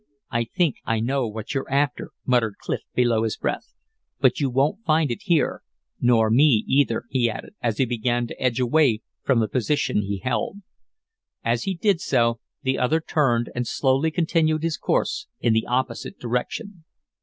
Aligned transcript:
"I 0.31 0.45
think 0.45 0.77
I 0.83 0.99
know 0.99 1.27
what 1.27 1.53
you're 1.53 1.69
after," 1.69 2.09
muttered 2.25 2.55
Clif 2.59 2.79
below 2.95 3.21
his 3.21 3.37
breath. 3.37 3.75
"But 4.19 4.39
you 4.39 4.49
won't 4.49 4.83
find 4.83 5.11
it 5.11 5.21
here; 5.25 5.61
nor 5.99 6.31
me, 6.31 6.65
either," 6.67 7.03
he 7.11 7.29
added, 7.29 7.53
as 7.61 7.77
he 7.77 7.85
began 7.85 8.25
to 8.25 8.41
edge 8.41 8.59
away 8.59 9.03
from 9.21 9.41
the 9.41 9.47
position 9.47 9.97
he 10.01 10.17
held. 10.17 10.61
As 11.45 11.65
he 11.65 11.75
did 11.75 12.01
so, 12.01 12.39
the 12.63 12.79
other 12.79 12.99
turned 12.99 13.51
and 13.53 13.67
slowly 13.67 14.09
continued 14.09 14.63
his 14.63 14.75
course 14.79 15.27
in 15.39 15.53
the 15.53 15.67
opposite 15.67 16.17
direction. 16.17 16.83